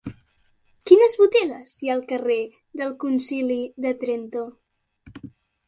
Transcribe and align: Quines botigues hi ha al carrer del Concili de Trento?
Quines 0.91 1.13
botigues 1.23 1.75
hi 1.83 1.91
ha 1.91 1.93
al 1.97 2.01
carrer 2.13 2.39
del 2.81 2.97
Concili 3.05 3.61
de 3.87 3.95
Trento? 4.03 4.45